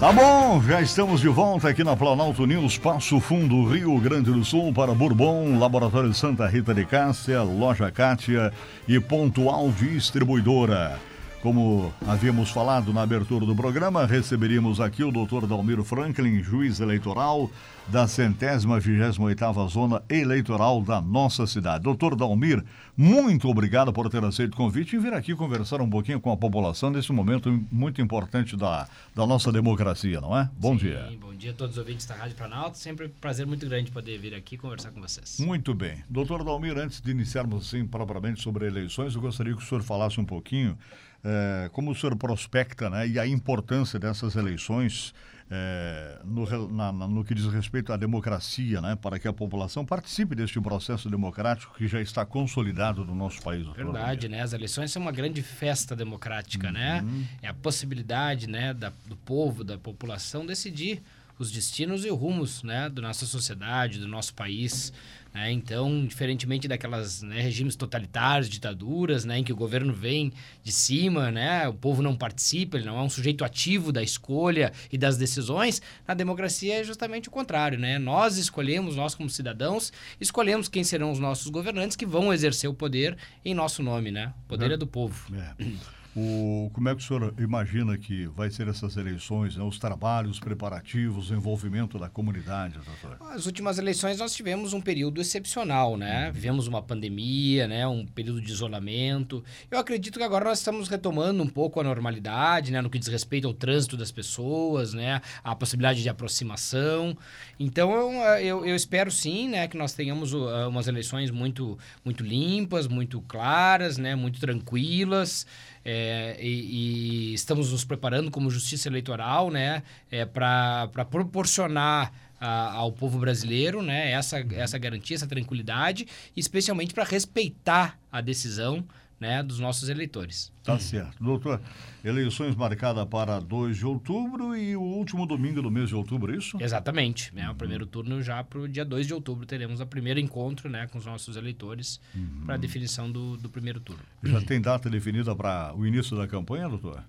[0.00, 4.44] Tá bom, já estamos de volta aqui na Planalto News, Passo Fundo, Rio Grande do
[4.44, 8.52] Sul, para Bourbon, Laboratório Santa Rita de Cássia, Loja Cátia
[8.86, 11.00] e Pontual Distribuidora.
[11.42, 15.46] Como havíamos falado na abertura do programa, receberíamos aqui o Dr.
[15.46, 17.48] Dalmiro Franklin, juiz eleitoral
[17.86, 21.84] da centésima vigésima oitava zona eleitoral da nossa cidade.
[21.84, 22.62] Doutor Dalmir,
[22.96, 26.36] muito obrigado por ter aceito o convite e vir aqui conversar um pouquinho com a
[26.36, 30.50] população nesse momento muito importante da, da nossa democracia, não é?
[30.58, 31.08] Bom Sim, dia.
[31.20, 32.76] Bom dia a todos os ouvintes da Rádio Planalto.
[32.76, 35.38] Sempre um prazer muito grande poder vir aqui conversar com vocês.
[35.38, 36.02] Muito bem.
[36.10, 40.20] Doutor Dalmir, antes de iniciarmos assim propriamente sobre eleições, eu gostaria que o senhor falasse
[40.20, 40.76] um pouquinho
[41.24, 45.14] é, como o senhor prospecta né, e a importância dessas eleições
[45.50, 50.34] é, no, na, no, que diz respeito à democracia, né, para que a população participe
[50.34, 53.66] deste processo democrático que já está consolidado no nosso país.
[53.68, 54.42] Verdade, né?
[54.42, 57.00] As eleições são uma grande festa democrática, né?
[57.00, 57.18] uhum.
[57.18, 57.26] né?
[57.42, 61.02] É a possibilidade, né, da, do povo, da população decidir
[61.38, 64.92] os destinos e os rumos, né, da nossa sociedade, do nosso país.
[65.32, 65.52] Né?
[65.52, 70.32] Então, diferentemente daquelas né, regimes totalitários, ditaduras, né, em que o governo vem
[70.62, 74.72] de cima, né, o povo não participa, ele não é um sujeito ativo da escolha
[74.90, 77.78] e das decisões, na democracia é justamente o contrário.
[77.78, 77.98] Né?
[77.98, 82.74] Nós escolhemos, nós como cidadãos, escolhemos quem serão os nossos governantes que vão exercer o
[82.74, 84.10] poder em nosso nome.
[84.10, 84.32] Né?
[84.44, 85.32] O poder é, é do povo.
[85.34, 85.64] É.
[86.18, 89.62] O, como é que o senhor imagina que vai ser essas eleições, né?
[89.62, 93.16] os trabalhos preparativos, o envolvimento da comunidade, doutor?
[93.32, 96.26] As últimas eleições nós tivemos um período excepcional, né?
[96.26, 96.32] Uhum.
[96.32, 97.86] Vivemos uma pandemia, né?
[97.86, 99.44] um período de isolamento.
[99.70, 102.82] Eu acredito que agora nós estamos retomando um pouco a normalidade, né?
[102.82, 105.20] no que diz respeito ao trânsito das pessoas, né?
[105.44, 107.16] a possibilidade de aproximação.
[107.60, 107.92] Então
[108.40, 109.68] eu, eu, espero sim né?
[109.68, 114.16] que nós tenhamos uh, umas eleições muito, muito limpas, muito claras, né?
[114.16, 115.46] muito tranquilas.
[115.90, 122.92] É, e, e, estamos nos preparando como justiça eleitoral né, é, para proporcionar a, ao
[122.92, 128.84] povo brasileiro né, essa, essa garantia, essa tranquilidade, especialmente para respeitar a decisão
[129.20, 130.52] né, dos nossos eleitores.
[130.62, 131.22] Tá certo.
[131.22, 131.60] Doutor,
[132.04, 136.36] eleições marcadas para 2 de outubro e o último domingo do mês de outubro, é
[136.36, 136.56] isso?
[136.60, 137.34] Exatamente.
[137.34, 137.48] Né?
[137.50, 140.86] O primeiro turno já para o dia 2 de outubro teremos o primeiro encontro né,
[140.86, 142.42] com os nossos eleitores uhum.
[142.44, 144.02] para a definição do, do primeiro turno.
[144.22, 147.02] Já tem data definida para o início da campanha, doutor?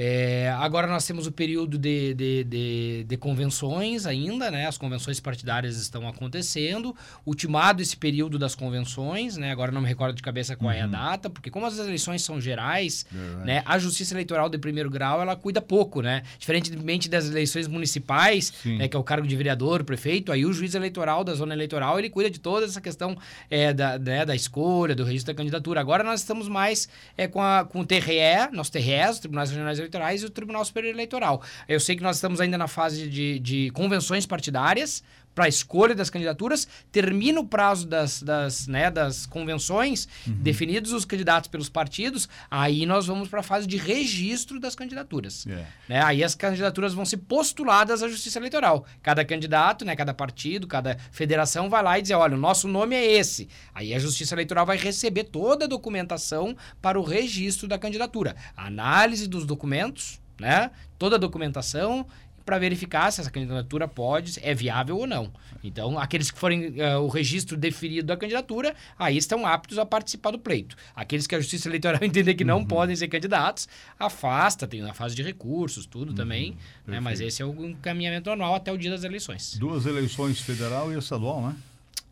[0.00, 4.64] É, agora nós temos o período de, de, de, de, convenções ainda, né?
[4.64, 6.94] As convenções partidárias estão acontecendo.
[7.26, 9.50] Ultimado esse período das convenções, né?
[9.50, 10.78] Agora não me recordo de cabeça qual uhum.
[10.78, 10.90] é a uhum.
[10.92, 13.06] data, porque como as eleições são gerais,
[13.44, 13.64] né?
[13.66, 16.22] A Justiça Eleitoral de primeiro grau, ela cuida pouco, né?
[16.38, 18.86] Diferentemente das eleições municipais, né?
[18.86, 22.08] Que é o cargo de vereador, prefeito, aí o juiz eleitoral da zona eleitoral, ele
[22.08, 23.18] cuida de toda essa questão
[23.50, 24.24] é, da, né?
[24.24, 25.80] da escolha, do registro da candidatura.
[25.80, 29.87] Agora nós estamos mais é, com, a, com o TRE, nosso TRE, os Tribunais Regionais
[29.88, 31.42] Eleitorais e o Tribunal Superior Eleitoral.
[31.66, 35.02] Eu sei que nós estamos ainda na fase de, de convenções partidárias
[35.38, 40.32] para a escolha das candidaturas, termina o prazo das, das, né, das convenções, uhum.
[40.34, 45.44] definidos os candidatos pelos partidos, aí nós vamos para a fase de registro das candidaturas.
[45.44, 45.68] Yeah.
[45.88, 46.02] Né?
[46.02, 48.84] Aí as candidaturas vão ser postuladas à Justiça Eleitoral.
[49.00, 52.96] Cada candidato, né, cada partido, cada federação vai lá e dizer, olha, o nosso nome
[52.96, 53.48] é esse.
[53.72, 58.34] Aí a Justiça Eleitoral vai receber toda a documentação para o registro da candidatura.
[58.56, 60.72] Análise dos documentos, né?
[60.98, 62.04] Toda a documentação
[62.48, 65.30] para verificar se essa candidatura pode, é viável ou não.
[65.62, 70.30] Então, aqueles que forem uh, o registro definido da candidatura, aí estão aptos a participar
[70.30, 70.74] do pleito.
[70.96, 72.64] Aqueles que a Justiça Eleitoral entender que não uhum.
[72.64, 76.14] podem ser candidatos, afasta, tem na fase de recursos, tudo uhum.
[76.14, 76.56] também.
[76.86, 77.00] Né?
[77.00, 79.58] Mas esse é o encaminhamento anual até o dia das eleições.
[79.58, 81.54] Duas eleições federal e estadual, né?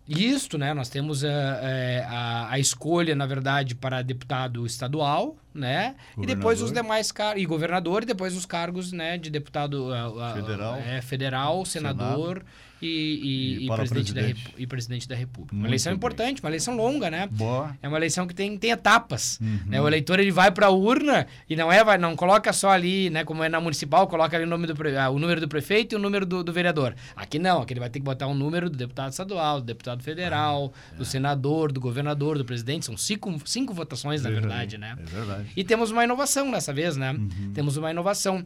[0.08, 0.72] Isto, né?
[0.72, 5.96] Nós temos a, eh, eh, a, a, escolha, na verdade, para deputado estadual, né?
[6.16, 7.42] E depois os demais cargos.
[7.42, 12.36] E governador, e depois os cargos né, de deputado uh, federal, é, federal senador.
[12.36, 14.44] Senado e, e, e, presidente, presidente.
[14.44, 15.54] Da e presidente da República.
[15.54, 15.96] Muito uma eleição bem.
[15.96, 17.28] importante, uma eleição longa, né?
[17.30, 17.76] Boa.
[17.82, 19.38] É uma eleição que tem, tem etapas.
[19.40, 19.60] Uhum.
[19.66, 19.80] Né?
[19.80, 23.10] O eleitor ele vai para a urna e não é, vai, não coloca só ali,
[23.10, 23.24] né?
[23.24, 25.96] Como é na municipal, coloca ali o, nome do, ah, o número do prefeito e
[25.96, 26.94] o número do, do, vereador.
[27.14, 30.02] Aqui não, aqui ele vai ter que botar um número do deputado estadual, do deputado
[30.02, 31.06] federal, ah, do é.
[31.06, 32.86] senador, do governador, do presidente.
[32.86, 34.96] São cinco, cinco votações, na verdade, né?
[34.98, 35.50] É verdade.
[35.56, 37.12] E temos uma inovação dessa vez, né?
[37.12, 37.52] Uhum.
[37.54, 38.44] Temos uma inovação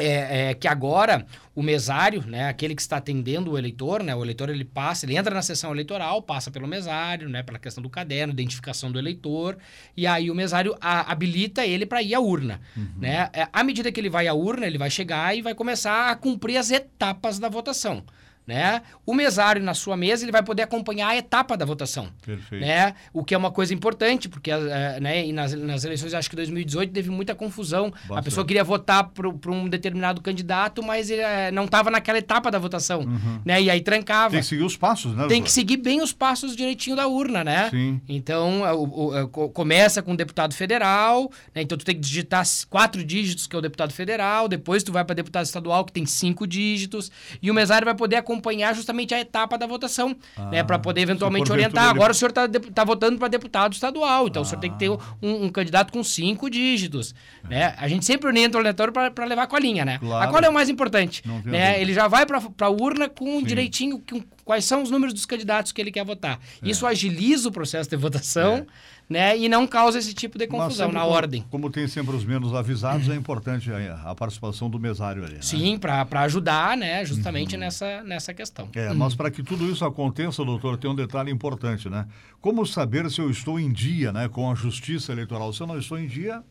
[0.00, 4.22] é, é, que agora o mesário, né, aquele que está atendendo o eleitor, né, o
[4.22, 7.90] eleitor ele passa, ele entra na sessão eleitoral, passa pelo mesário, né, pela questão do
[7.90, 9.58] caderno, identificação do eleitor,
[9.96, 12.88] e aí o mesário a, habilita ele para ir à urna, uhum.
[12.98, 13.28] né?
[13.32, 16.16] É, à medida que ele vai à urna, ele vai chegar e vai começar a
[16.16, 18.04] cumprir as etapas da votação.
[18.50, 18.82] Né?
[19.06, 22.60] O mesário na sua mesa ele vai poder acompanhar a etapa da votação, Perfeito.
[22.66, 22.94] né?
[23.12, 26.34] O que é uma coisa importante porque eh, né, e nas, nas eleições acho que
[26.34, 27.86] 2018 teve muita confusão.
[27.86, 28.24] A Bastante.
[28.24, 32.58] pessoa queria votar para um determinado candidato, mas ele eh, não estava naquela etapa da
[32.58, 33.04] votação,
[33.44, 33.62] né?
[33.62, 34.26] E aí trancava.
[34.26, 34.30] Uhum.
[34.32, 35.26] Tem que seguir os passos, né?
[35.28, 37.70] Tem que seguir bem os passos direitinho da urna, né?
[37.70, 38.00] Sim.
[38.08, 41.62] Então, é, o- o- co- começa com o deputado federal, né?
[41.62, 45.04] Então tu tem que digitar quatro dígitos, que é o deputado federal, depois tu vai
[45.04, 47.10] para deputado estadual, que tem cinco dígitos,
[47.40, 48.39] e o mesário vai poder acompanhar
[48.74, 50.16] justamente a etapa da votação,
[50.50, 50.62] né?
[50.62, 51.84] Para poder eventualmente orientar.
[51.84, 54.90] ele- Agora o senhor está votando para deputado estadual, então o senhor tem que ter
[54.90, 54.98] um,
[55.44, 57.14] um candidato com cinco dígitos,
[57.48, 57.74] né?
[57.76, 59.98] A gente sempre orienta o eleitor para levar com a linha, né?
[59.98, 60.28] Claro.
[60.28, 61.80] A cola é o mais importante, né?
[61.80, 65.70] Ele já vai para a urna com direitinho com quais são os números dos candidatos
[65.70, 66.40] que ele quer votar.
[66.60, 66.68] É.
[66.68, 68.66] Isso agiliza o processo de votação,
[69.08, 69.38] né?
[69.38, 71.44] E não causa esse tipo de confusão sempre na como- ordem.
[71.48, 75.34] Como tem sempre os menos avisados, é importante a, a participação do mesário ali.
[75.34, 75.40] né?
[75.42, 77.04] Sim, para ajudar, né?
[77.04, 78.68] Justamente nessa, nessa questão.
[78.74, 82.08] É, mas para que tudo isso aconteça, doutor, tem um detalhe importante, né?
[82.40, 85.52] Como saber se eu estou em dia, né, com a Justiça Eleitoral?
[85.52, 86.42] Se eu não estou em dia,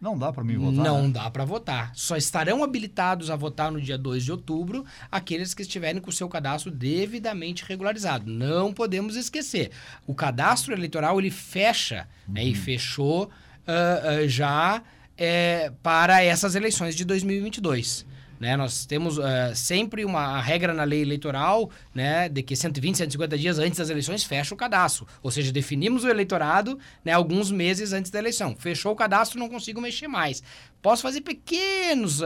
[0.00, 0.84] não dá para mim votar.
[0.84, 1.08] Não né?
[1.14, 1.90] dá para votar.
[1.94, 6.12] Só estarão habilitados a votar no dia 2 de outubro aqueles que estiverem com o
[6.12, 8.30] seu cadastro devidamente regularizado.
[8.30, 9.70] Não podemos esquecer.
[10.06, 12.48] O cadastro eleitoral ele fecha, né, Uhum.
[12.48, 13.30] e fechou
[13.66, 14.82] ah, ah, já
[15.16, 18.06] é, para essas eleições de 2022.
[18.38, 23.38] Né, nós temos ah, sempre uma regra na lei eleitoral né, de que 120, 150
[23.38, 25.06] dias antes das eleições fecha o cadastro.
[25.22, 28.54] Ou seja, definimos o eleitorado né, alguns meses antes da eleição.
[28.58, 30.42] Fechou o cadastro, não consigo mexer mais.
[30.86, 32.22] Posso fazer pequenas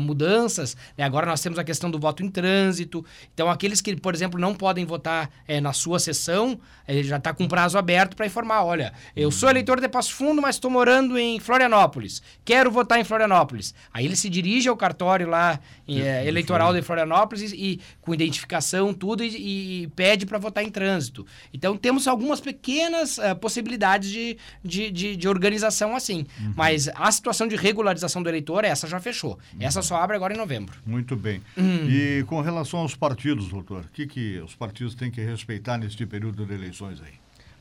[0.00, 0.76] mudanças.
[0.96, 1.02] né?
[1.02, 3.04] Agora nós temos a questão do voto em trânsito.
[3.34, 7.34] Então, aqueles que, por exemplo, não podem votar eh, na sua sessão, ele já está
[7.34, 11.18] com prazo aberto para informar: olha, eu sou eleitor de Passo Fundo, mas estou morando
[11.18, 12.22] em Florianópolis.
[12.44, 13.74] Quero votar em Florianópolis.
[13.92, 15.58] Aí ele se dirige ao cartório lá
[15.88, 20.70] eh, eleitoral de Florianópolis e, e com identificação, tudo, e, e pede para votar em
[20.70, 21.26] trânsito.
[21.52, 26.24] Então, temos algumas pequenas eh, possibilidades de, de, de, de organização assim.
[26.54, 29.38] Mas a situação de regularização do eleitor, essa já fechou.
[29.58, 30.78] Essa só abre agora em novembro.
[30.86, 31.42] Muito bem.
[31.56, 31.88] Hum.
[31.88, 36.06] E com relação aos partidos, doutor, o que, que os partidos têm que respeitar neste
[36.06, 37.12] período de eleições aí?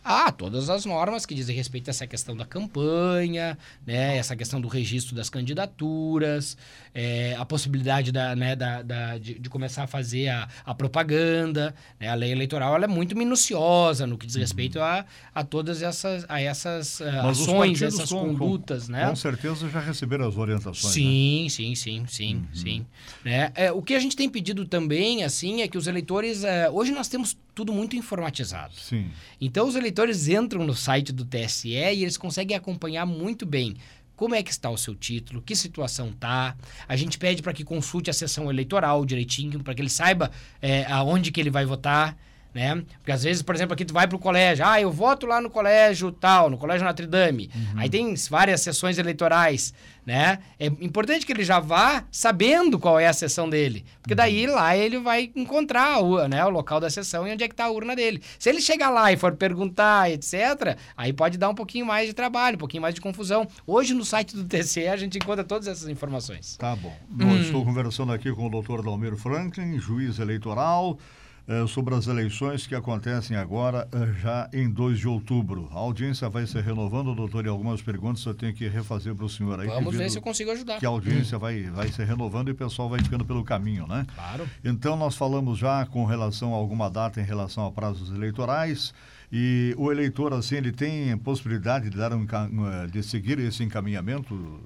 [0.04, 4.60] Ah, todas as normas que dizem respeito a essa questão da campanha, né, essa questão
[4.60, 6.58] do registro das candidaturas,
[6.94, 11.74] é, a possibilidade da, né, da, da- de, de começar a fazer a, a propaganda.
[12.00, 15.82] né, a lei eleitoral ela é muito minuciosa no que diz respeito a, a todas
[15.82, 19.08] essas, a essas ah, Mas os ações, essas com- com- condutas, né?
[19.08, 20.84] Com certeza já receberam as orientações.
[20.84, 20.92] né?
[21.02, 22.86] Sim, sim, sim, sim, sim.
[23.24, 23.52] Né?
[23.56, 26.44] É, o que a gente tem pedido também, assim, é que os eleitores...
[26.44, 28.74] é, hoje nós temos tudo muito informatizado.
[28.76, 29.10] Sim.
[29.40, 33.76] Então os eleitores entram no site do TSE e eles conseguem acompanhar muito bem
[34.16, 36.56] como é que está o seu título, que situação tá.
[36.88, 40.86] A gente pede para que consulte a sessão eleitoral direitinho, para que ele saiba é,
[40.86, 42.18] aonde que ele vai votar.
[42.54, 42.84] Né?
[43.00, 45.50] Porque às vezes, por exemplo, aqui tu vai pro colégio, ah, eu voto lá no
[45.50, 47.50] colégio tal, no colégio Notre Dame.
[47.76, 49.74] Aí tem várias sessões eleitorais,
[50.06, 50.40] né?
[50.60, 54.76] É importante que ele já vá sabendo qual é a sessão dele, porque daí lá
[54.76, 57.72] ele vai encontrar o, né, o local da sessão e onde é que tá a
[57.72, 58.22] urna dele.
[58.38, 62.14] Se ele chegar lá e for perguntar, etc., aí pode dar um pouquinho mais de
[62.14, 63.48] trabalho, um pouquinho mais de confusão.
[63.66, 66.58] Hoje no site do TCE a gente encontra todas essas informações.
[66.58, 66.96] Tá bom.
[67.10, 67.36] Hum.
[67.36, 71.00] Eu estou conversando aqui com o doutor Dalmiro Franklin, juiz eleitoral,
[71.46, 75.68] eh, sobre as eleições que acontecem agora, eh, já em 2 de outubro.
[75.72, 79.30] A audiência vai se renovando, doutor, e algumas perguntas eu tenho que refazer para o
[79.30, 79.68] senhor aí.
[79.68, 80.80] Vamos ver se eu consigo ajudar.
[80.80, 84.06] Que a audiência vai, vai se renovando e o pessoal vai ficando pelo caminho, né?
[84.16, 84.50] Claro.
[84.64, 88.94] Então, nós falamos já com relação a alguma data em relação a prazos eleitorais.
[89.30, 93.64] E o eleitor, assim, ele tem possibilidade de, dar um, um, eh, de seguir esse
[93.64, 94.62] encaminhamento?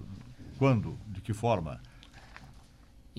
[0.60, 0.96] Quando?
[1.08, 1.80] De que forma?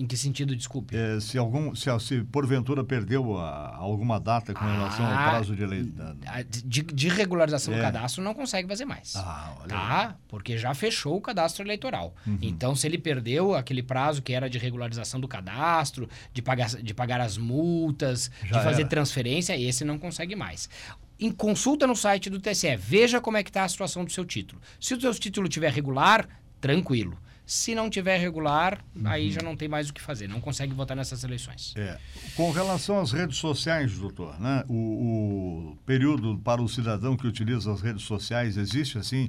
[0.01, 0.95] Em que sentido, desculpe?
[0.95, 5.55] Eh, se, algum, se, se porventura perdeu a- alguma data com relação ao Ah, prazo
[5.55, 5.63] de.
[6.25, 7.77] A- De, de regularização É.
[7.77, 9.13] do cadastro não consegue fazer mais.
[9.17, 9.69] Ah, olha aí.
[9.69, 10.15] Tá?
[10.29, 12.15] Porque já fechou o cadastro eleitoral.
[12.25, 12.37] Uhum.
[12.41, 16.93] Então, se ele perdeu aquele prazo que era de regularização do cadastro, de pagar, de
[16.93, 18.89] pagar as multas, Já de fazer era.
[18.89, 20.69] transferência, esse não consegue mais.
[21.19, 24.23] Em consulta no site do TSE, veja como é que está a situação do seu
[24.23, 24.61] título.
[24.79, 26.25] Se o seu título estiver regular,
[26.61, 27.17] tranquilo.
[27.49, 29.07] Se não tiver regular, Uhum.
[29.07, 30.29] aí já não tem mais o que fazer.
[30.29, 31.73] Não consegue votar nessas eleições.
[31.75, 31.97] É.
[32.35, 34.63] Com relação às redes sociais, doutor, né?
[34.69, 39.27] O, o período para o cidadão que utiliza as redes sociais, existe assim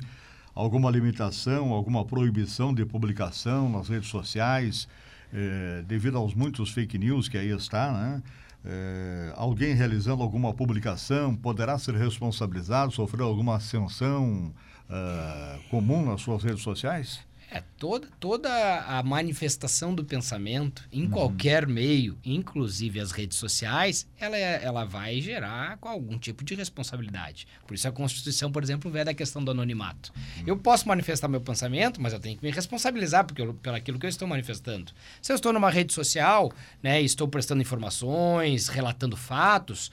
[0.54, 4.86] alguma limitação, alguma proibição de publicação nas redes sociais,
[5.32, 8.22] eh, devido aos muitos fake news que aí está, né?
[8.66, 14.52] Eh, alguém realizando alguma publicação poderá ser responsabilizado, sofrer alguma sanção
[14.90, 17.20] ah, comum nas suas redes sociais?
[17.50, 18.48] É, toda, toda
[18.82, 21.10] a manifestação do pensamento, em uhum.
[21.10, 27.48] qualquer meio, inclusive as redes sociais, ela, é, ela vai gerar algum tipo de responsabilidade.
[27.66, 30.12] Por isso a Constituição, por exemplo, vê da questão do anonimato.
[30.16, 30.44] Uhum.
[30.46, 33.98] Eu posso manifestar meu pensamento, mas eu tenho que me responsabilizar porque eu, pelo aquilo
[33.98, 34.92] que eu estou manifestando.
[35.20, 39.90] Se eu estou numa rede social, né, estou prestando informações, relatando fatos,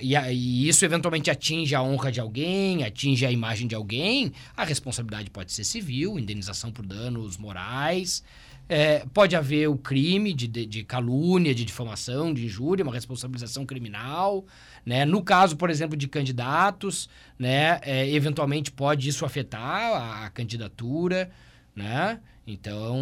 [0.00, 4.64] e, e, isso eventualmente atinge a honra de alguém, atinge a imagem de alguém, a
[4.64, 8.22] responsabilidade pode ser civil, indenização por danos morais.
[8.68, 13.66] É, pode haver o crime de, de, de, calúnia, de difamação, de injúria, uma responsabilização
[13.66, 14.46] criminal.
[14.86, 15.04] Né?
[15.04, 17.80] No caso, por exemplo, de candidatos, né?
[17.82, 21.32] É, eventualmente pode isso afetar a, a candidatura.
[21.74, 22.20] Né?
[22.46, 22.96] Então,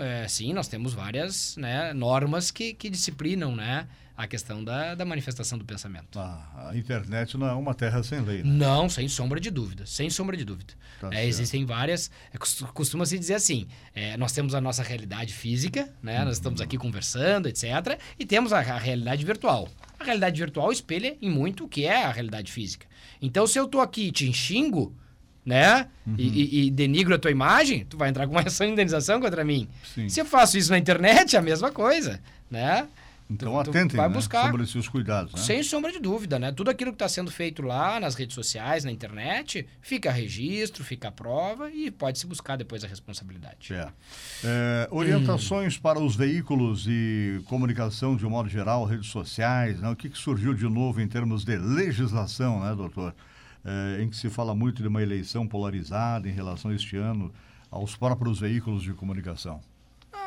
[0.00, 5.04] é, sim, nós temos várias né, normas que, que disciplinam né, a questão da, da
[5.04, 6.18] manifestação do pensamento.
[6.18, 8.50] Ah, a internet não é uma terra sem lei, né?
[8.50, 9.84] Não, sem sombra de dúvida.
[9.86, 10.74] Sem sombra de dúvida.
[11.00, 12.10] Tá é, existem várias.
[12.32, 12.38] É,
[12.72, 16.20] Costuma-se dizer assim: é, nós temos a nossa realidade física, né?
[16.20, 16.26] Uhum.
[16.26, 17.98] Nós estamos aqui conversando, etc.
[18.18, 19.68] E temos a, a, realidade virtual.
[19.98, 22.86] A realidade virtual espelha em muito o que é a realidade física.
[23.20, 24.94] Então, se eu estou aqui e te xingo,
[25.44, 25.88] né?
[26.06, 26.14] Uhum.
[26.16, 29.44] E, e, denigro a tua imagem, tu vai entrar com uma ação de indenização contra
[29.44, 29.68] mim.
[29.94, 30.08] Sim.
[30.08, 32.86] Se eu faço isso na internet, é a mesma coisa, né?
[33.34, 34.14] Então tu, atentem, vai né?
[34.14, 35.40] buscar sobre esses cuidados, né?
[35.40, 36.52] Sem sombra de dúvida, né?
[36.52, 41.10] Tudo aquilo que está sendo feito lá nas redes sociais, na internet, fica registro, fica
[41.10, 43.72] prova e pode se buscar depois a responsabilidade.
[43.72, 43.88] É.
[44.44, 45.80] É, orientações hum.
[45.82, 49.90] para os veículos e comunicação de um modo geral, redes sociais, né?
[49.90, 53.14] O que, que surgiu de novo em termos de legislação, né, doutor?
[53.64, 57.32] É, em que se fala muito de uma eleição polarizada em relação a este ano
[57.70, 59.60] aos próprios veículos de comunicação.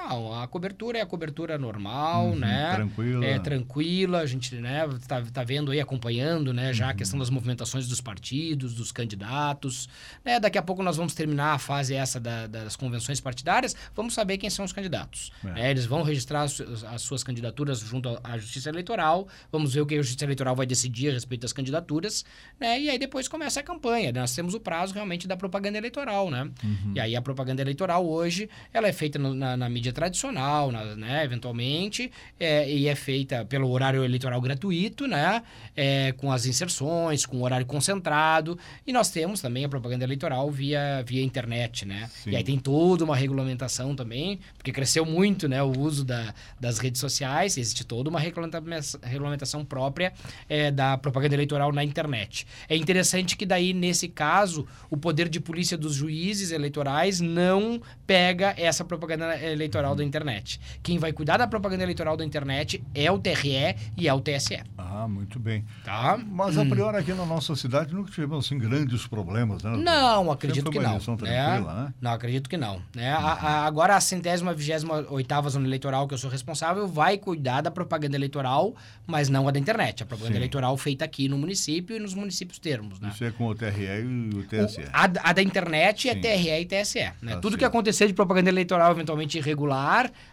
[0.07, 2.75] Não, a cobertura é a cobertura normal, uhum, né?
[2.75, 3.25] Tranquila.
[3.25, 6.91] É tranquila, a gente, né, tá, tá vendo aí, acompanhando, né, já uhum.
[6.91, 9.89] a questão das movimentações dos partidos, dos candidatos,
[10.23, 10.39] né?
[10.39, 14.37] Daqui a pouco nós vamos terminar a fase essa da, das convenções partidárias, vamos saber
[14.37, 15.31] quem são os candidatos.
[15.43, 15.47] É.
[15.47, 15.71] Né?
[15.71, 19.95] Eles vão registrar as, as, suas candidaturas junto à Justiça Eleitoral, vamos ver o que
[19.95, 22.23] a Justiça Eleitoral vai decidir a respeito das candidaturas,
[22.59, 22.79] né?
[22.79, 26.49] E aí depois começa a campanha, nós temos o prazo realmente da propaganda eleitoral, né?
[26.63, 26.93] Uhum.
[26.95, 31.23] E aí a propaganda eleitoral hoje, ela é feita no, na, na mídia tradicional, né,
[31.23, 35.41] eventualmente, é, e é feita pelo horário eleitoral gratuito, né,
[35.75, 40.51] é, com as inserções, com o horário concentrado, e nós temos também a propaganda eleitoral
[40.51, 42.07] via, via internet, né?
[42.13, 42.29] Sim.
[42.29, 46.77] E aí tem toda uma regulamentação também, porque cresceu muito, né, o uso da, das
[46.77, 50.13] redes sociais, existe toda uma regulamentação própria
[50.47, 52.45] é, da propaganda eleitoral na internet.
[52.69, 58.53] É interessante que daí, nesse caso, o poder de polícia dos juízes eleitorais não pega
[58.57, 60.59] essa propaganda eleitoral eleitoral da internet.
[60.83, 64.59] Quem vai cuidar da propaganda eleitoral da internet é o TRE e é o TSE.
[64.77, 65.63] Ah, muito bem.
[65.83, 66.17] Tá?
[66.17, 66.69] Mas a hum.
[66.69, 69.77] priori aqui na nossa cidade nunca tivemos assim grandes problemas, né?
[69.77, 70.97] Não, acredito que não.
[71.21, 71.59] Né?
[71.61, 71.93] né?
[72.01, 72.81] Não, acredito que não.
[72.95, 73.15] Né?
[73.15, 73.25] Uhum.
[73.25, 77.61] A, a, agora a centésima, vigésima oitava zona eleitoral que eu sou responsável vai cuidar
[77.61, 78.75] da propaganda eleitoral,
[79.05, 80.03] mas não a da internet.
[80.03, 80.39] A propaganda Sim.
[80.39, 83.11] eleitoral feita aqui no município e nos municípios termos, né?
[83.13, 84.81] Isso é com o TRE e o TSE.
[84.81, 86.19] O, a, a, da internet é Sim.
[86.19, 86.99] é TRE e TSE.
[86.99, 87.13] Né?
[87.33, 87.57] Tá Tudo certo.
[87.59, 89.76] que acontecer de propaganda eleitoral eventualmente irregular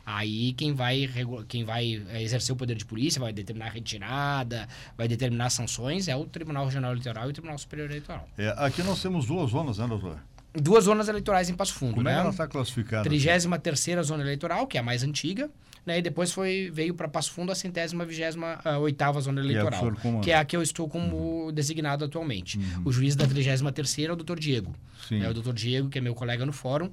[0.04, 1.08] aí quem vai,
[1.48, 6.08] quem vai eh, exercer o poder de polícia, vai determinar a retirada, vai determinar sanções,
[6.08, 8.28] é o Tribunal Regional Eleitoral e o Tribunal Superior Eleitoral.
[8.38, 10.18] É, aqui nós temos duas zonas, né, doutor?
[10.54, 12.12] Duas zonas eleitorais em Passo Fundo, Como né?
[12.12, 13.02] é que ela está classificada?
[13.02, 15.50] 33 zona eleitoral, que é a mais antiga,
[15.84, 15.98] né?
[15.98, 20.30] E depois foi, veio para Passo Fundo a centésima, vigésima, uh, oitava zona eleitoral, que
[20.30, 21.52] é a que eu estou como uhum.
[21.52, 22.56] designado atualmente.
[22.56, 22.82] Uhum.
[22.84, 24.74] O juiz da 33 é o doutor Diego.
[25.08, 25.22] Sim.
[25.22, 26.90] É o doutor Diego, que é meu colega no fórum,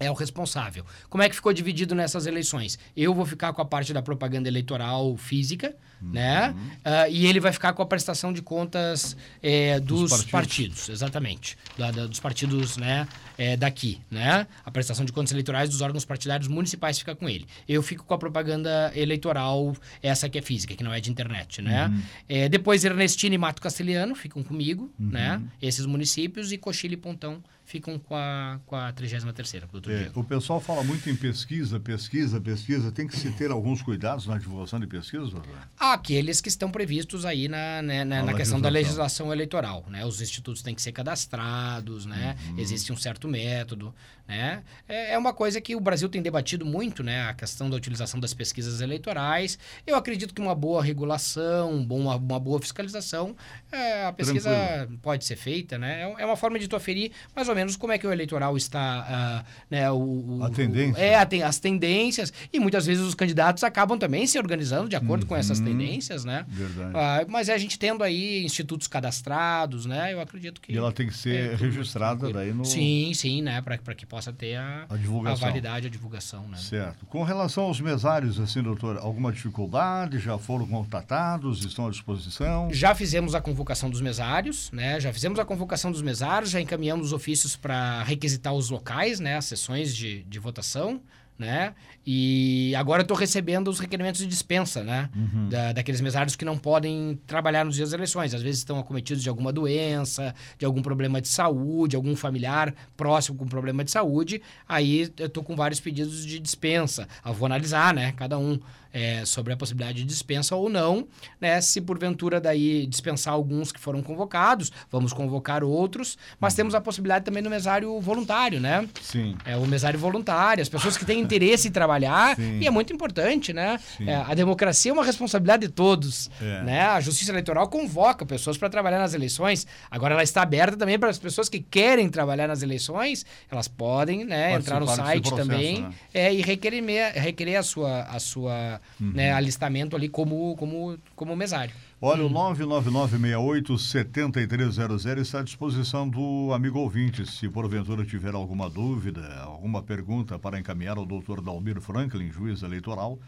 [0.00, 0.84] é o responsável.
[1.10, 2.78] Como é que ficou dividido nessas eleições?
[2.96, 6.10] Eu vou ficar com a parte da propaganda eleitoral física, uhum.
[6.10, 6.54] né?
[6.78, 10.30] Uh, e ele vai ficar com a prestação de contas é, dos, dos partidos.
[10.30, 10.88] partidos.
[10.88, 11.58] exatamente.
[11.76, 13.06] Da, da, dos partidos, né?
[13.36, 14.46] É, daqui, né?
[14.64, 17.46] A prestação de contas eleitorais dos órgãos partidários municipais fica com ele.
[17.68, 21.60] Eu fico com a propaganda eleitoral, essa que é física, que não é de internet,
[21.60, 21.88] né?
[21.88, 22.02] Uhum.
[22.26, 25.10] É, depois Ernestina e Mato Castelhano ficam comigo, uhum.
[25.10, 25.42] né?
[25.60, 30.24] Esses municípios e Cochile e Pontão ficam com a, com a 33ª, doutor é, O
[30.24, 32.90] pessoal fala muito em pesquisa, pesquisa, pesquisa.
[32.90, 35.54] Tem que se ter alguns cuidados na divulgação de pesquisas, doutor?
[35.78, 39.84] Aqueles que estão previstos aí na, né, na, na questão da legislação eleitoral.
[39.88, 40.04] Né?
[40.04, 42.36] Os institutos têm que ser cadastrados, né?
[42.48, 42.58] Uhum.
[42.58, 43.94] existe um certo método.
[44.30, 44.62] Né?
[44.88, 47.22] É, é uma coisa que o Brasil tem debatido muito, né?
[47.22, 49.58] a questão da utilização das pesquisas eleitorais.
[49.84, 53.34] Eu acredito que uma boa regulação, uma, uma boa fiscalização,
[53.72, 55.00] é, a pesquisa Tranquilo.
[55.02, 55.76] pode ser feita.
[55.76, 56.02] Né?
[56.02, 58.56] É, é uma forma de tu aferir mais ou menos como é que o eleitoral
[58.56, 61.00] está, uh, né, o, a tendência.
[61.00, 65.22] é, a, as tendências, e muitas vezes os candidatos acabam também se organizando de acordo
[65.22, 65.30] uhum.
[65.30, 65.64] com essas uhum.
[65.64, 66.46] tendências, né?
[66.48, 66.94] Verdade.
[66.94, 70.12] Uh, mas é a gente tendo aí institutos cadastrados, né?
[70.12, 70.72] Eu acredito que...
[70.72, 72.64] E ela tem que ser é, registrada daí no...
[72.64, 73.60] Sim, sim, né?
[73.60, 75.46] Para que possa ter a, a, divulgação.
[75.46, 76.56] a validade, a divulgação, né?
[76.58, 77.06] Certo.
[77.06, 80.18] Com relação aos mesários, assim, doutor, alguma dificuldade?
[80.18, 81.64] Já foram contatados?
[81.64, 82.68] Estão à disposição?
[82.72, 85.00] Já fizemos a convocação dos mesários, né?
[85.00, 89.36] Já fizemos a convocação dos mesários, já encaminhamos os ofícios para requisitar os locais, né?
[89.36, 91.00] As sessões de, de votação
[91.40, 91.74] né?
[92.06, 95.08] E agora eu estou recebendo os requerimentos de dispensa, né?
[95.16, 95.48] Uhum.
[95.48, 98.34] Da, daqueles mesários que não podem trabalhar nos dias das eleições.
[98.34, 103.38] Às vezes estão acometidos de alguma doença, de algum problema de saúde, algum familiar próximo
[103.38, 104.42] com problema de saúde.
[104.68, 107.08] Aí eu estou com vários pedidos de dispensa.
[107.24, 108.12] Eu vou analisar, né?
[108.12, 108.60] Cada um
[108.92, 111.06] é, sobre a possibilidade de dispensa ou não,
[111.40, 111.60] né?
[111.60, 117.24] Se porventura daí dispensar alguns que foram convocados, vamos convocar outros, mas temos a possibilidade
[117.24, 118.88] também do mesário voluntário, né?
[119.00, 119.36] Sim.
[119.44, 122.58] É o mesário voluntário, as pessoas que têm interesse em trabalhar, Sim.
[122.58, 123.78] e é muito importante, né?
[124.00, 126.62] É, a democracia é uma responsabilidade de todos, é.
[126.62, 126.82] né?
[126.82, 129.66] A Justiça Eleitoral convoca pessoas para trabalhar nas eleições.
[129.90, 134.24] Agora ela está aberta também para as pessoas que querem trabalhar nas eleições, elas podem,
[134.24, 135.92] né, entrar no site processo, também né?
[136.12, 136.82] é, e requerer,
[137.14, 139.12] requerer a sua a sua uhum.
[139.12, 141.72] né, alistamento ali como, como, como mesário.
[142.00, 147.26] Olha, o 99968-7300 está à disposição do amigo ouvinte.
[147.26, 153.18] Se porventura tiver alguma dúvida, alguma pergunta para encaminhar ao doutor Dalmir Franklin, juiz eleitoral,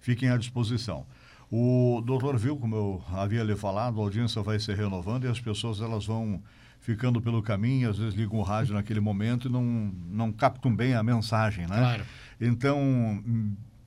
[0.00, 1.04] fiquem à disposição.
[1.50, 5.38] O doutor viu, como eu havia lhe falado, a audiência vai se renovando e as
[5.38, 6.42] pessoas elas vão
[6.80, 10.94] ficando pelo caminho, às vezes ligam o rádio naquele momento e não, não captam bem
[10.94, 11.76] a mensagem, né?
[11.76, 12.04] Claro.
[12.40, 13.22] Então,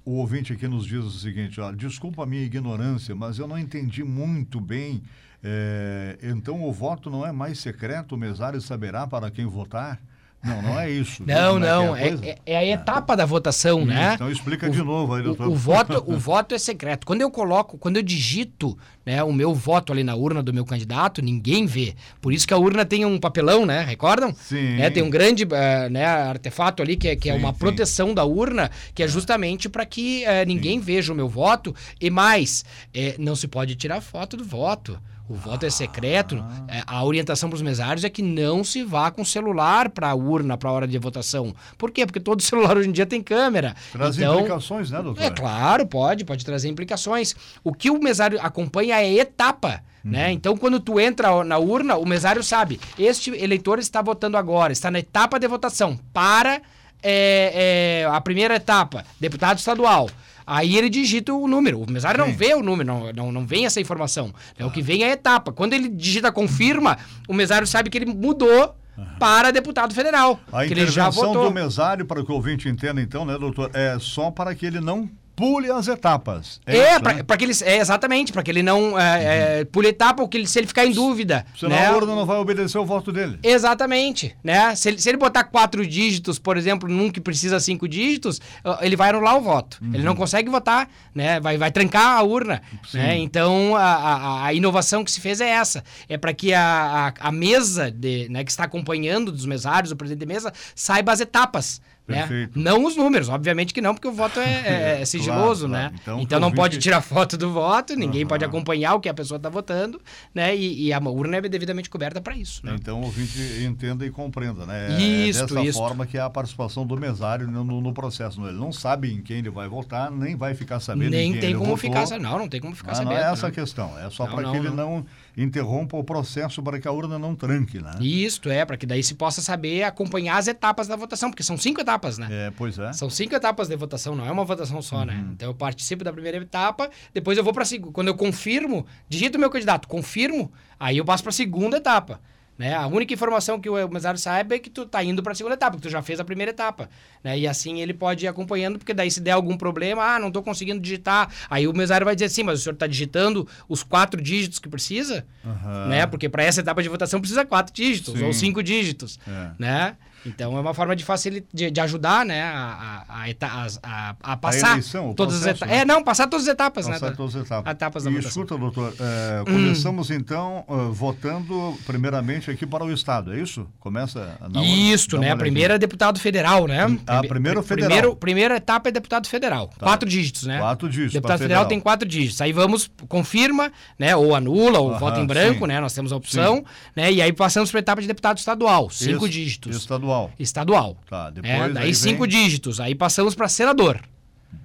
[0.06, 3.58] o ouvinte aqui nos diz o seguinte: ó, desculpa a minha ignorância, mas eu não
[3.58, 5.02] entendi muito bem.
[5.44, 10.00] É, então o voto não é mais secreto, o mesário saberá para quem votar?
[10.46, 11.24] Não, não é isso.
[11.26, 11.96] Não, não.
[11.96, 14.14] É, é, é, a etapa da votação, isso, né?
[14.14, 15.48] Então explica o, de novo aí, doutor.
[15.48, 17.08] O, o, voto, o voto é secreto.
[17.08, 20.64] Quando eu coloco, quando eu digito né, o meu voto ali na urna do meu
[20.64, 21.96] candidato, ninguém vê.
[22.22, 23.82] Por isso que a urna tem um papelão, né?
[23.82, 24.34] Recordam?
[24.36, 24.76] Sim.
[24.76, 27.52] Né, tem um grande uh, né, artefato ali que é, que é sim, é uma
[27.52, 27.60] sim.
[27.60, 30.86] proteção da urna, que é justamente para que uh, ninguém sim.
[30.86, 31.76] veja o meu voto.
[32.00, 35.00] E mais, é, não se pode tirar foto do voto.
[35.28, 36.44] O voto é secreto.
[36.68, 40.16] É, a orientação para os mesários é que não se vá com celular para a
[40.16, 41.56] urna, para a hora de votação.
[41.78, 42.06] Por quê?
[42.06, 43.76] Porque todo celular hoje em dia tem câmera.
[43.92, 45.24] Traz então, implicações, né, doutor?
[45.24, 47.36] É claro, pode, pode trazer implicações.
[47.64, 49.82] O que o mesário acompanha é etapa.
[50.04, 50.12] Uhum.
[50.12, 50.32] Né?
[50.32, 54.92] Então, quando tu entra na urna, o mesário sabe, este eleitor está votando agora, está
[54.92, 56.00] na etapa de votação.
[56.14, 56.62] Para
[57.02, 60.10] é, é, a primeira etapa, deputado estadual.
[60.46, 61.82] Aí ele digita o número.
[61.82, 64.34] O mesário não vê o número, não, não, não vem essa informação.
[64.60, 64.66] Ah.
[64.66, 65.52] O que vem é a etapa.
[65.52, 68.76] Quando ele digita confirma, o mesário sabe que ele mudou
[69.20, 70.40] para deputado federal.
[70.52, 74.56] A intervenção do mesário, para que o ouvinte entenda então, né, doutor, é só para
[74.56, 76.62] que ele não pule as etapas.
[76.66, 77.24] É, é para né?
[77.38, 79.66] que ele é, exatamente, para que ele não é, uhum.
[79.66, 81.46] pule etapa, ou que ele, se ele ficar em dúvida.
[81.58, 81.88] Senão né?
[81.88, 83.40] a urna não vai obedecer o voto dele.
[83.44, 84.74] Exatamente, né?
[84.76, 88.40] Se ele, se ele botar quatro dígitos, por exemplo, num que precisa cinco dígitos,
[88.82, 89.78] ele vai anular o voto.
[89.82, 89.94] Uhum.
[89.94, 91.40] Ele não consegue votar, né?
[91.40, 92.62] Vai, vai trancar a urna.
[92.94, 93.18] Né?
[93.18, 95.84] Então, a, a, a, inovação que se fez é essa.
[96.08, 99.96] É para que a, a, a mesa de, né, que está acompanhando dos mesários, o
[99.96, 101.82] presidente de mesa, saiba as etapas.
[102.08, 102.50] Né?
[102.54, 105.90] Não os números, obviamente que não, porque o voto é, é, é sigiloso, claro, né?
[105.90, 106.02] Claro.
[106.02, 108.28] Então, então não pode tirar foto do voto, ninguém uhum.
[108.28, 110.00] pode acompanhar o que a pessoa está votando,
[110.34, 110.56] né?
[110.56, 112.64] E, e, a urna é devidamente coberta para isso.
[112.64, 112.76] Né?
[112.80, 114.92] Então o ouvinte entenda e compreenda, né?
[114.92, 118.46] É isso, é dessa forma que é a participação do mesário no, no, processo.
[118.46, 121.54] Ele não sabe em quem ele vai votar, nem vai ficar sabendo nem quem tem
[121.54, 121.78] como votou.
[121.78, 123.14] ficar Não, não tem como ficar ah, sabendo.
[123.14, 125.06] Não é essa a questão, é só para que ele não
[125.38, 127.92] interrompa o processo para que a urna não tranque, né?
[128.00, 131.58] Isso, é, para que daí se possa saber acompanhar as etapas da votação, porque são
[131.58, 132.28] cinco etapas, né?
[132.30, 132.94] É, pois é.
[132.94, 135.14] São cinco etapas de votação, não é uma votação só, né?
[135.14, 135.22] uhum.
[135.22, 135.30] né?
[135.34, 137.92] Então eu participo da primeira etapa, depois eu vou para a segunda.
[137.92, 142.20] Quando eu confirmo, digito o meu candidato, confirmo, aí eu passo para a segunda etapa.
[142.58, 142.74] Né?
[142.74, 145.56] A única informação que o mesário sabe é que tu tá indo para a segunda
[145.56, 146.90] etapa, que tu já fez a primeira etapa.
[147.24, 147.40] Né?
[147.40, 150.42] E assim ele pode ir acompanhando, porque daí se der algum problema, ah, não estou
[150.42, 151.30] conseguindo digitar.
[151.50, 154.70] Aí o mesário vai dizer assim, mas o senhor está digitando os quatro dígitos que
[154.70, 155.26] precisa?
[155.44, 155.88] Uhum.
[155.88, 156.08] Né?
[156.08, 158.26] Porque para essa etapa de votação precisa quatro dígitos, Sim.
[158.26, 159.20] ou cinco dígitos.
[159.28, 159.52] É.
[159.60, 159.98] Né?
[160.26, 164.38] Então é uma forma de facilitar, de, de ajudar, né, a, a, a, a, a
[164.38, 165.76] passar eleição, todas as processo, etapas.
[165.78, 165.82] né?
[165.82, 167.16] É, não, passar todas as etapas, Passar né?
[167.16, 167.72] todas as etapas.
[167.72, 168.30] etapas da e votação.
[168.44, 173.68] escuta, doutor, é, começamos então ah, votando primeiramente aqui para o Estado, é isso?
[173.80, 175.32] Começa na Isso, né?
[175.32, 176.84] A primeira é deputado federal, né?
[177.06, 177.90] Ah, Prime- primeiro pri- federal.
[177.90, 179.70] Primeiro, primeira etapa é deputado federal.
[179.80, 180.60] Quatro dígitos, né?
[180.60, 181.70] Quatro dígitos Deputado federal federal.
[181.70, 182.42] tem quatro dígitos.
[182.42, 184.16] Aí vamos, confirma, né?
[184.16, 185.68] Ou anula, ou Aham, vota em branco, sim.
[185.68, 185.80] né?
[185.80, 186.64] Nós temos a opção,
[186.96, 187.12] né?
[187.12, 188.90] E aí passamos para a etapa de deputado estadual.
[188.90, 189.76] Cinco Esse- dígitos.
[189.78, 190.15] Estadual.
[190.40, 190.98] Estadual.
[191.10, 191.32] Tá, né?
[191.42, 192.80] depois Daí aí cinco vem- dígitos.
[192.80, 194.02] Aí passamos para senador.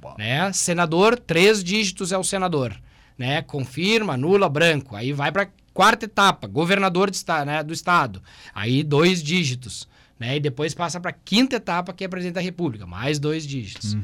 [0.01, 0.15] Bah.
[0.19, 0.53] Né?
[0.53, 2.75] Senador, três dígitos é o senador.
[3.19, 3.43] Né?
[3.43, 4.97] Confirma, anula, branco.
[4.97, 8.23] Aí vai para quarta etapa, governador de né, do estado.
[8.55, 9.89] Aí dois dígitos.
[10.21, 10.37] Né?
[10.37, 13.95] E depois passa para quinta etapa, que é presidente da República, mais dois dígitos.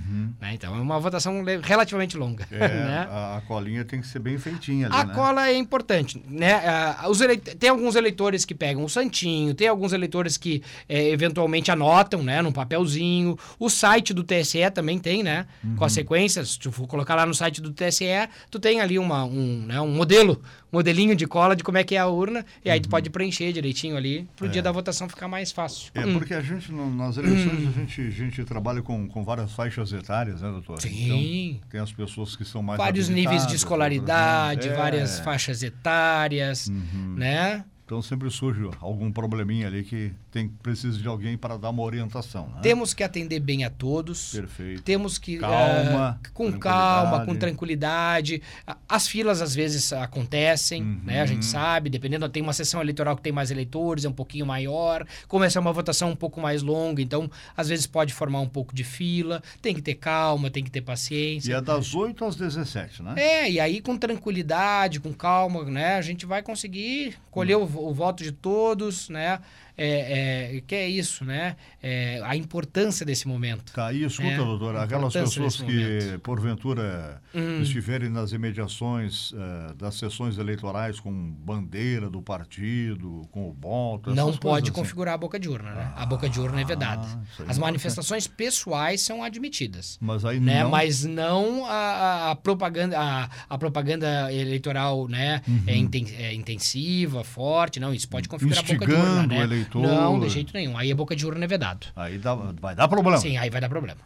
[0.40, 0.55] Né?
[0.55, 2.48] Então é uma votação relativamente longa.
[2.50, 3.07] É, né?
[3.11, 5.14] a, a colinha tem que ser bem feitinha ali, A né?
[5.14, 6.55] cola é importante, né?
[6.66, 7.18] Ah, os
[7.59, 12.40] Tem alguns eleitores que pegam o santinho, tem alguns eleitores que eh, eventualmente anotam, né,
[12.40, 13.38] num papelzinho.
[13.59, 15.46] O site do TSE também tem, né?
[15.62, 15.85] Com Uhum.
[15.85, 18.07] as sequências, se tu for colocar lá no site do TSE,
[18.50, 21.94] tu tem ali uma, um, né, um modelo, modelinho de cola de como é que
[21.94, 25.29] é a urna, e aí tu pode preencher direitinho ali pro dia da votação ficar
[25.29, 25.90] mais fácil.
[25.96, 26.02] Uhum.
[26.02, 29.92] É, porque a gente, nas eleições, a, gente, a gente trabalha com, com várias faixas
[29.92, 30.81] etárias, né, doutor?
[30.81, 31.57] Sim.
[31.59, 34.79] Então, tem as pessoas que são mais Vários níveis de escolaridade, outras menos.
[34.79, 35.22] várias É.
[35.22, 36.68] faixas etárias,
[37.16, 37.64] né?
[37.87, 42.49] Então sempre surge algum probleminha ali que tem precisa de alguém para dar uma orientação.
[42.49, 42.59] Né?
[42.61, 44.33] Temos que atender bem a todos.
[44.33, 44.83] Perfeito.
[44.83, 45.38] Temos que.
[45.38, 48.42] Calma, eh, com calma, com tranquilidade.
[48.88, 51.20] As filas às vezes acontecem, né?
[51.20, 51.51] A gente Uhum.
[51.53, 55.07] sabe, dependendo, tem uma sessão eleitoral que tem mais eleitores, é um pouquinho maior.
[55.55, 58.83] É uma votação um pouco mais longa, então às vezes pode formar um pouco de
[58.83, 59.40] fila.
[59.62, 61.55] Tem que ter calma, tem que ter E paciência.
[61.55, 63.14] é das 8 às 17, né?
[63.16, 65.94] É, e aí com tranquilidade, com calma, né?
[65.96, 69.41] A gente vai conseguir colher o, o voto de todos, né?
[69.79, 71.57] É, é, que é isso, né?
[71.83, 73.73] É, a importância desse momento.
[73.73, 76.21] Tá, e escuta, É, doutor, a aquelas pessoas que, momento.
[76.21, 77.61] porventura, Hum.
[77.61, 84.33] estiverem nas imediações eh, das sessões eleitorais com bandeira do partido, com o voto, Não
[84.37, 84.73] pode assim.
[84.81, 85.93] configurar a boca de urna, né?
[85.95, 87.07] a boca de urna é vedada.
[87.07, 89.99] Ah, As manifestações pessoais são admitidas.
[90.01, 90.62] Mas aí Né?
[90.62, 90.71] não...
[90.71, 95.43] Mas não a, a- propaganda a, a propaganda eleitoral né?
[95.47, 95.65] Uhum.
[95.67, 97.79] é, é intensiva, forte.
[97.79, 99.65] Não, isso pode configurar a boca de Instigando urna, né?
[99.74, 100.76] Não, de jeito nenhum.
[100.76, 101.87] Aí a boca de urna é vedado.
[101.96, 103.18] Aí dá- vai dar problema.
[103.18, 104.00] Sim, aí vai dar problema.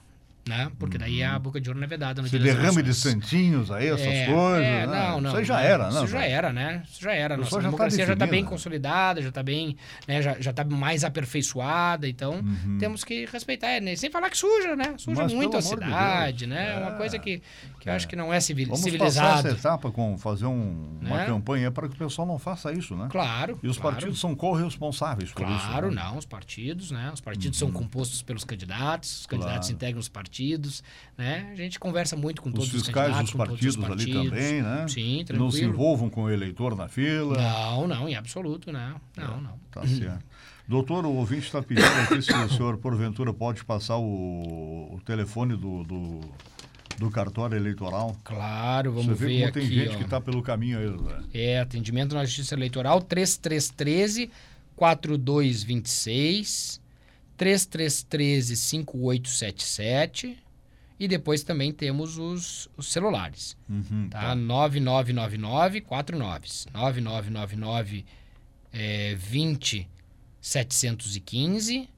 [0.49, 0.73] Né?
[0.79, 4.01] Porque daí a boca de urna é vedada Se das derrame de santinhos aí, essas
[4.07, 4.65] É, coisas.
[4.67, 4.87] é, né?
[4.87, 5.31] não, não.
[5.31, 5.61] Isso aí já não.
[5.61, 5.99] era, né?
[5.99, 6.83] Isso já era, né?
[6.91, 7.37] Isso já era.
[7.37, 9.77] Nossa já tá democracia já está bem consolidada, já está bem,
[10.09, 10.23] né?
[10.23, 12.79] Já, já tá mais aperfeiçoada, então Uhum.
[12.79, 13.69] temos que respeitar.
[13.69, 13.95] é, né?
[13.97, 14.95] Sem falar que suja, né?
[14.97, 16.75] Suja Mas, muito a de cidade, Deus, né?
[16.75, 17.43] É uma é, coisa que,
[17.79, 19.49] que eu acho que não é civil, Vamos passar civilizado.
[19.49, 21.27] essa etapa com fazer um- uma Né?
[21.27, 23.09] campanha para que o pessoal não faça isso, né?
[23.11, 23.59] Claro.
[23.63, 23.97] E os claro.
[23.97, 25.67] partidos são corresponsáveis por isso.
[25.69, 26.03] Claro, né?
[26.03, 27.11] não, os partidos, né?
[27.13, 29.73] Os partidos são compostos pelos candidatos, os candidatos Claro.
[29.75, 30.30] integram os partidos,
[31.17, 31.49] né?
[31.53, 34.05] A gente conversa muito com Os todos os fiscais candidatos, dos com todos os partidos
[34.05, 34.39] ali partidos.
[34.47, 34.87] também, né?
[34.89, 35.75] Sim, Que Não se tranquilo.
[35.75, 37.37] envolvam com o eleitor na fila.
[37.37, 39.01] Não, não, em absoluto, não.
[39.17, 39.59] Não, não.
[39.71, 40.25] Tá certo.
[40.69, 45.57] Doutor, o ouvinte está pedindo aqui se o senhor, porventura, pode passar o, o telefone
[45.57, 46.21] do, do,
[46.97, 48.17] do cartório eleitoral.
[48.23, 49.61] Claro, vamos Você vê ver como aqui.
[49.61, 49.99] tem gente ó.
[49.99, 51.25] que está pelo caminho aí, né?
[51.35, 54.31] É, atendimento na Justiça Eleitoral 3313
[54.77, 56.81] 4226
[57.41, 60.39] 3313 5877
[60.99, 64.35] e depois também temos os, os celulares, Uhum, tá?
[64.35, 68.05] 9999 49 9999
[68.71, 69.89] é, 20
[70.43, 71.89] 715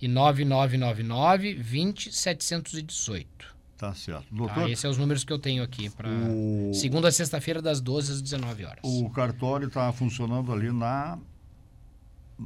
[0.00, 3.28] e 9999 20 718.
[3.78, 4.22] Tá certo.
[4.22, 4.26] Tá?
[4.32, 7.80] Doutor, Esses são os números que eu tenho aqui para o, segunda a sexta-feira das
[7.80, 8.80] 12 às 19 horas.
[8.82, 11.16] o cartório está funcionando ali na...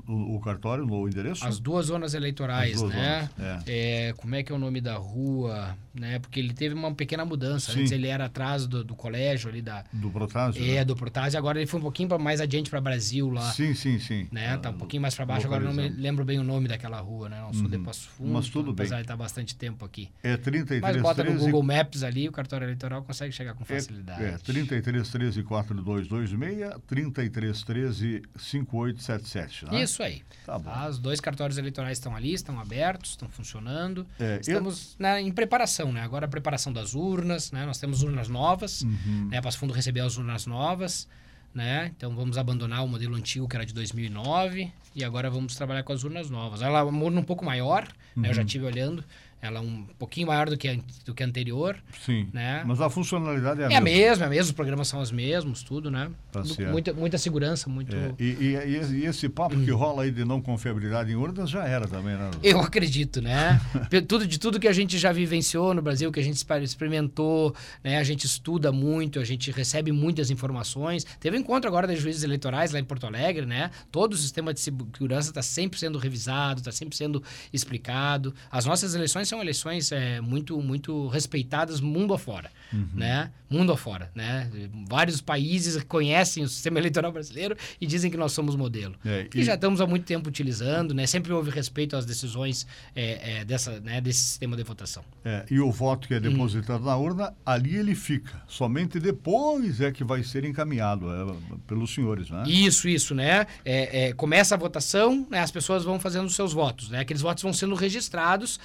[0.08, 1.46] O, o cartório, no endereço?
[1.46, 3.30] As duas zonas eleitorais, As duas né?
[3.38, 6.18] zonas, É, como é que é o nome da rua, né?
[6.18, 7.72] Porque ele teve uma pequena mudança.
[7.72, 7.80] Sim.
[7.80, 10.64] Antes ele era atrás do, do colégio ali da Do Protásio?
[10.64, 13.74] é, do Protásio, agora ele foi um pouquinho pra, mais adiante para Brasil lá, Sim,
[13.74, 14.26] sim, sim.
[14.32, 14.56] né?
[14.58, 16.66] Tá um Ah, pouquinho mais para baixo, agora eu não me lembro bem o nome
[16.68, 17.40] daquela rua, né?
[17.40, 17.84] Não sou de Uhum.
[17.84, 18.84] Passo Fundo, Mas tudo bem.
[18.84, 20.08] apesar de estar bastante tempo aqui.
[20.22, 23.64] É 33 Mas bota no 13 Google Maps ali, o cartório eleitoral consegue chegar com
[23.64, 24.22] facilidade.
[24.24, 29.82] É, 33 13 4226, 33 13 5877, né?
[29.82, 30.22] Isso aí.
[30.46, 30.70] Tá bom.
[30.70, 30.88] Tá?
[30.88, 34.06] Os dois cartórios eleitorais estão ali, estão abertos, estão funcionando.
[34.18, 36.00] É, eu- Estamos né, em preparação, né?
[36.02, 37.64] Agora a preparação das urnas, né?
[37.66, 39.28] Nós temos urnas novas, Uhum.
[39.30, 39.40] né?
[39.40, 41.08] Passo Fundo recebeu as urnas novas,
[41.54, 41.92] né?
[41.96, 45.92] Então vamos abandonar o modelo antigo que era de 2009 e agora vamos trabalhar com
[45.92, 46.62] as urnas novas.
[46.62, 48.28] Ela é uma urna um pouco maior, né?
[48.30, 48.46] Eu já Uhum.
[48.46, 49.04] estive olhando.
[49.44, 51.76] Ela é um pouquinho maior do que a, do que a anterior.
[52.04, 52.28] Sim.
[52.32, 52.64] Né?
[52.66, 53.74] Mas a funcionalidade é a é mesma.
[53.74, 56.10] É a mesma, é a mesma, os programas são os mesmos, tudo, né?
[56.32, 57.94] Tá muita, muita segurança, muito.
[57.94, 61.66] É, e, e, e, esse papo que rola aí de não confiabilidade em urnas já
[61.66, 62.30] era também, né?
[62.42, 63.60] Eu acredito, né?
[64.08, 67.98] tudo, de tudo que a gente já vivenciou no Brasil, que a gente experimentou, né?
[67.98, 71.04] A gente estuda muito, a gente recebe muitas informações.
[71.20, 73.70] Teve um encontro agora das juízes eleitorais lá em Porto Alegre, né?
[73.92, 78.34] Todo o sistema de segurança está sempre sendo revisado, está sempre sendo explicado.
[78.50, 82.88] As nossas eleições são eleições é, muito, muito respeitadas mundo afora, uhum.
[82.94, 83.30] né?
[83.48, 84.50] Mundo afora, né?
[84.88, 88.96] Vários países conhecem o sistema eleitoral brasileiro e dizem que nós somos modelo.
[89.04, 89.44] É, e...
[89.44, 91.06] já estamos há muito tempo utilizando, né?
[91.06, 92.66] Sempre houve respeito às decisões
[92.96, 94.00] é, é, dessa, né?
[94.00, 95.04] desse sistema de votação.
[95.24, 96.86] É, e o voto que é depositado hum.
[96.86, 98.42] na urna, ali ele fica.
[98.48, 102.44] Somente depois é que vai ser encaminhado é, pelos senhores, né?
[102.46, 103.46] Isso, isso, né?
[103.64, 105.40] É, começa a votação, né?
[105.40, 107.00] as pessoas vão fazendo os seus votos, né?
[107.00, 108.58] Aqueles votos vão sendo registrados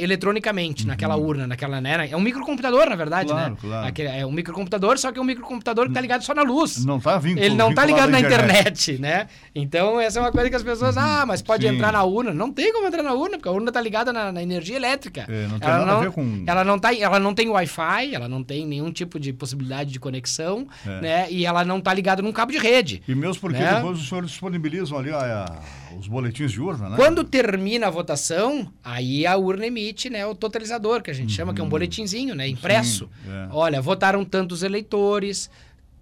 [0.00, 0.88] eletronicamente uhum.
[0.88, 2.08] naquela urna, naquela, né?
[2.10, 3.56] É um microcomputador, na verdade, claro, né?
[3.60, 3.86] Claro.
[3.86, 6.84] Aquele, é um microcomputador, só que é um microcomputador que está ligado só na luz.
[6.84, 7.38] Não está vindo.
[7.38, 8.92] Ele não está ligado na internet.
[8.92, 9.26] internet, né?
[9.54, 11.02] Então, essa é uma coisa que as pessoas, uhum.
[11.02, 11.74] ah, mas pode Sim.
[11.74, 12.32] entrar na urna.
[12.32, 15.26] Não tem como entrar na urna, porque a urna está ligada na, na, energia elétrica.
[15.28, 16.44] É, não tem ela nada não, a ver com...
[16.46, 20.00] Ela não, tá, ela não tem Wi-Fi, ela não tem nenhum tipo de possibilidade de
[20.00, 21.00] conexão, é.
[21.00, 21.26] né?
[21.30, 23.02] E ela não está ligada num cabo de rede.
[23.06, 23.74] E mesmo porque né?
[23.74, 26.96] depois os senhores disponibilizam ali a, a, os boletins de urna, né?
[26.96, 31.36] Quando termina a votação, aí a urna emite né, o totalizador, que a gente uhum.
[31.36, 32.46] chama, que é um boletinzinho, né?
[32.48, 33.08] Impresso.
[33.24, 33.48] Sim, é.
[33.50, 35.50] Olha, votaram tantos eleitores,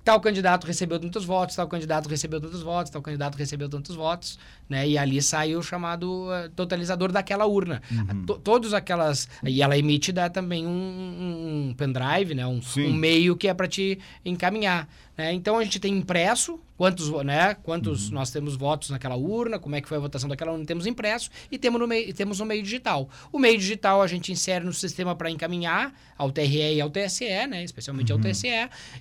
[0.05, 4.39] tal candidato recebeu tantos votos, tal candidato recebeu tantos votos, tal candidato recebeu tantos votos,
[4.69, 4.89] né?
[4.89, 7.83] E ali sai o chamado uh, totalizador daquela urna.
[7.91, 8.25] Uhum.
[8.39, 9.29] Todos aquelas...
[9.45, 12.47] E ela emite dá também um, um pendrive, né?
[12.47, 14.89] Um, um meio que é para te encaminhar.
[15.21, 15.35] Né?
[15.35, 18.15] Então, a gente tem impresso quantos, né, quantos uhum.
[18.15, 21.29] nós temos votos naquela urna, como é que foi a votação daquela urna, temos impresso
[21.53, 23.07] e temos no meio, temos no meio digital.
[23.31, 27.47] O meio digital a gente insere no sistema para encaminhar ao TRE e ao TSE,
[27.47, 28.19] né, especialmente uhum.
[28.19, 28.49] ao TSE,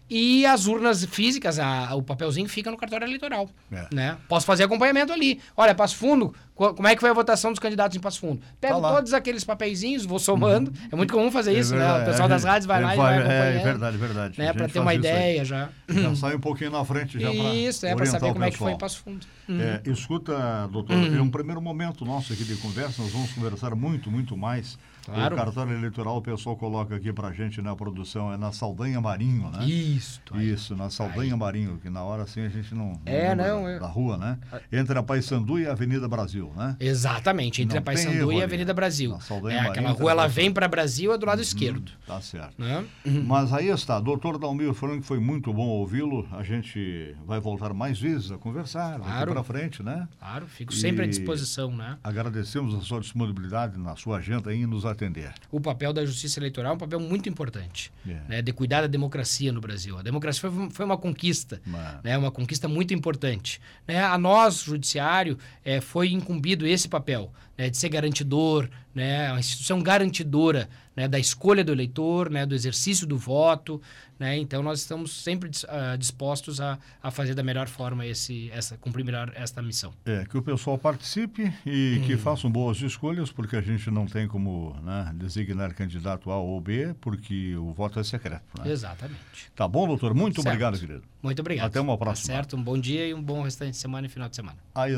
[0.10, 3.50] e as urnas físicas, a, o papelzinho fica no cartório eleitoral.
[3.72, 3.88] É.
[3.96, 4.18] Né?
[4.28, 5.40] Posso fazer acompanhamento ali.
[5.56, 8.42] Olha, Passo Fundo, como é que foi a votação dos candidatos em Passo Fundo?
[8.60, 10.72] Pego tá todos aqueles papeizinhos, vou somando.
[10.72, 10.88] Uhum.
[10.92, 12.04] É muito comum fazer é isso, verdade, né?
[12.04, 13.32] O pessoal é, das rádios vai lá e vai acompanhando.
[13.32, 14.40] É verdade, verdade.
[14.40, 14.54] Né?
[14.54, 15.70] Para ter uma ideia já.
[15.88, 18.58] Já sai um pouquinho na frente já para Isso, é para saber como é que
[18.58, 19.26] foi em Passo Fundo.
[19.48, 19.62] Uhum.
[19.62, 21.16] É, escuta, doutor, uhum.
[21.16, 25.36] em um primeiro momento nosso aqui de conversa, nós vamos conversar muito, muito mais Claro.
[25.36, 29.50] O cartório eleitoral, o pessoal coloca aqui pra gente na produção, é na Saldanha Marinho,
[29.50, 29.66] né?
[29.66, 30.22] Isso.
[30.36, 31.40] Isso, na Saldanha aí.
[31.40, 32.90] Marinho, que na hora assim a gente não.
[32.90, 33.64] não é, não.
[33.64, 34.38] Da, da rua, né?
[34.72, 36.76] Entre a Paysandu e a Avenida Brasil, né?
[36.80, 39.12] Exatamente, entre não a Paysandu e a Avenida Brasil.
[39.12, 41.92] Na Saldanha é, Marinho, aquela rua ela vem para Brasil, é do lado uhum, esquerdo.
[42.06, 42.60] Tá certo.
[42.60, 42.86] Né?
[43.06, 43.24] Uhum.
[43.26, 46.28] Mas aí está, doutor Dalmir Franco, foi muito bom ouvi-lo.
[46.32, 49.32] A gente vai voltar mais vezes a conversar claro.
[49.32, 50.08] para frente, né?
[50.20, 51.98] Claro, fico sempre e à disposição, né?
[52.04, 55.34] Agradecemos a sua disponibilidade na sua agenda em nos atender.
[55.52, 58.26] O papel da justiça eleitoral é um papel muito importante, yeah.
[58.26, 58.30] É.
[58.30, 59.98] né, de cuidar da democracia no Brasil.
[59.98, 61.62] A democracia foi, foi uma conquista,
[62.04, 63.62] né, uma conquista muito importante.
[63.88, 64.04] Né?
[64.04, 69.82] A nós, judiciário, é, foi incumbido esse papel, né, de ser garantidor, né, uma instituição
[69.82, 73.82] garantidora né, da escolha do eleitor, né, do exercício do voto.
[74.20, 78.78] Né, então, nós estamos sempre uh, dispostos a, a fazer da melhor forma esse, essa,
[78.78, 79.94] cumprir melhor esta missão.
[80.06, 82.06] É, que o pessoal participe e hum.
[82.06, 86.60] que façam boas escolhas, porque a gente não tem como né, designar candidato A ou
[86.60, 88.44] B, porque o voto é secreto.
[88.60, 88.70] Né?
[88.70, 89.50] Exatamente.
[89.56, 90.14] Tá bom, doutor?
[90.14, 90.48] Muito certo.
[90.48, 91.04] obrigado, querido.
[91.24, 91.68] Muito obrigado.
[91.68, 92.28] Até uma próxima.
[92.28, 94.58] Tá certo, um bom dia e um bom restante de semana e final de semana.
[94.76, 94.94] Aí